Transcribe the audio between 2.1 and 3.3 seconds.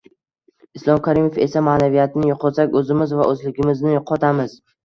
yo‘qotsak, o‘zimiz